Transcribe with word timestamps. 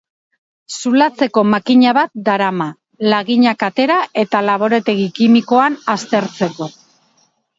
Zulatzeko 0.75 1.41
makina 1.49 1.91
bat 1.97 2.09
darama, 2.29 2.67
laginak 3.13 3.67
atera 3.69 3.99
eta 4.23 4.41
laborategi 4.49 5.05
kimikoan 5.19 5.79
aztertzeko. 5.97 6.71